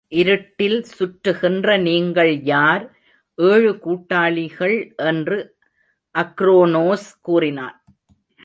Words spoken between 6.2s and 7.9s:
அக்ரோனோஸ் கூறினான்.